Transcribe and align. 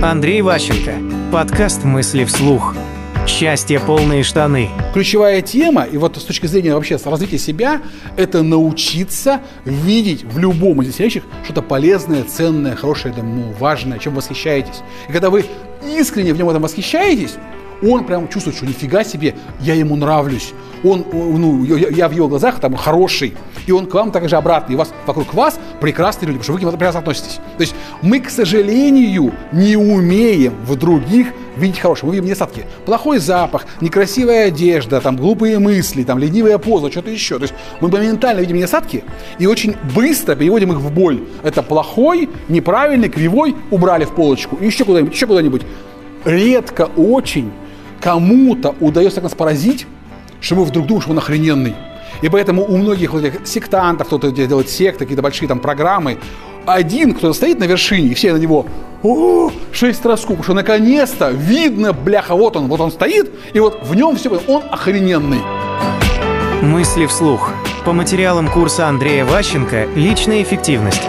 Андрей 0.00 0.42
Ващенко. 0.42 0.94
Подкаст 1.32 1.82
«Мысли 1.82 2.24
вслух». 2.24 2.76
Счастье 3.26 3.80
полные 3.80 4.22
штаны. 4.22 4.70
Ключевая 4.94 5.42
тема, 5.42 5.82
и 5.82 5.96
вот 5.96 6.16
с 6.16 6.22
точки 6.22 6.46
зрения 6.46 6.72
вообще 6.72 6.98
развития 7.04 7.38
себя, 7.38 7.82
это 8.16 8.44
научиться 8.44 9.40
видеть 9.64 10.22
в 10.22 10.38
любом 10.38 10.82
из 10.82 10.94
сидящих 10.94 11.24
что-то 11.42 11.62
полезное, 11.62 12.22
ценное, 12.22 12.76
хорошее, 12.76 13.12
ну, 13.16 13.52
важное, 13.58 13.98
чем 13.98 14.14
восхищаетесь. 14.14 14.82
И 15.08 15.12
когда 15.12 15.30
вы 15.30 15.44
искренне 15.84 16.32
в 16.32 16.38
нем 16.38 16.48
этом 16.48 16.62
восхищаетесь, 16.62 17.34
он 17.82 18.04
прям 18.04 18.28
чувствует, 18.28 18.56
что 18.56 18.66
нифига 18.66 19.02
себе, 19.02 19.34
я 19.60 19.74
ему 19.74 19.96
нравлюсь. 19.96 20.52
Он, 20.84 21.04
ну, 21.12 21.64
я 21.64 22.08
в 22.08 22.12
его 22.12 22.28
глазах 22.28 22.60
там 22.60 22.74
хороший, 22.76 23.34
и 23.66 23.72
он 23.72 23.86
к 23.86 23.94
вам 23.94 24.10
также 24.10 24.36
обратно, 24.36 24.72
и 24.72 24.76
у 24.76 24.78
вас 24.78 24.92
вокруг 25.06 25.34
вас 25.34 25.58
прекрасные 25.80 26.28
люди, 26.28 26.38
потому 26.38 26.44
что 26.44 26.52
вы 26.52 26.58
к 26.58 26.62
нему 26.62 26.72
прекрасно 26.72 27.00
относитесь. 27.00 27.40
То 27.56 27.60
есть 27.62 27.74
мы, 28.02 28.20
к 28.20 28.30
сожалению, 28.30 29.32
не 29.52 29.76
умеем 29.76 30.54
в 30.64 30.76
других 30.76 31.28
видеть 31.56 31.80
хорошее. 31.80 32.08
Мы 32.08 32.14
видим 32.14 32.26
недостатки. 32.26 32.64
Плохой 32.86 33.18
запах, 33.18 33.66
некрасивая 33.80 34.46
одежда, 34.46 35.00
там, 35.00 35.16
глупые 35.16 35.58
мысли, 35.58 36.04
там, 36.04 36.18
ленивая 36.18 36.58
поза, 36.58 36.90
что-то 36.90 37.10
еще. 37.10 37.36
То 37.38 37.42
есть 37.42 37.54
мы 37.80 37.88
моментально 37.88 38.40
видим 38.40 38.56
недостатки 38.56 39.04
и 39.38 39.46
очень 39.46 39.76
быстро 39.94 40.34
переводим 40.36 40.72
их 40.72 40.78
в 40.78 40.92
боль. 40.92 41.20
Это 41.42 41.62
плохой, 41.62 42.28
неправильный, 42.48 43.08
кривой, 43.08 43.56
убрали 43.70 44.04
в 44.04 44.14
полочку. 44.14 44.56
Еще 44.60 44.84
куда-нибудь, 44.84 45.14
еще 45.14 45.26
куда-нибудь. 45.26 45.62
Редко 46.24 46.88
очень 46.96 47.50
кому-то 48.00 48.74
удается 48.80 49.20
нас 49.20 49.34
поразить, 49.34 49.86
мы 50.54 50.64
вдруг 50.64 50.86
думаем, 50.86 51.02
что 51.02 51.10
он 51.12 51.18
охрененный. 51.18 51.74
И 52.22 52.28
поэтому 52.28 52.64
у 52.64 52.76
многих 52.76 53.12
вот 53.12 53.24
этих 53.24 53.46
сектантов, 53.46 54.06
кто-то 54.06 54.30
делает 54.30 54.68
секты, 54.68 55.00
какие-то 55.00 55.22
большие 55.22 55.48
там 55.48 55.60
программы, 55.60 56.18
один, 56.66 57.14
кто 57.14 57.32
стоит 57.32 57.58
на 57.58 57.64
вершине, 57.64 58.08
и 58.08 58.14
все 58.14 58.32
на 58.32 58.38
него 58.38 58.66
о, 59.02 59.50
шесть 59.72 60.04
раз 60.04 60.20
потому 60.22 60.42
что 60.42 60.54
наконец-то 60.54 61.30
видно, 61.30 61.92
бляха, 61.92 62.34
вот 62.34 62.56
он, 62.56 62.66
вот 62.66 62.80
он 62.80 62.90
стоит, 62.90 63.30
и 63.52 63.60
вот 63.60 63.80
в 63.84 63.94
нем 63.94 64.16
все, 64.16 64.30
он 64.48 64.64
охрененный. 64.70 65.40
Мысли 66.62 67.06
вслух. 67.06 67.52
По 67.84 67.92
материалам 67.92 68.50
курса 68.50 68.88
Андрея 68.88 69.24
Ващенко 69.24 69.86
«Личная 69.94 70.42
эффективность». 70.42 71.02